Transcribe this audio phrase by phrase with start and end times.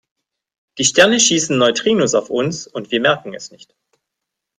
[0.79, 3.75] Die Sterne schießen Neutrinos auf uns und wir merken es nicht.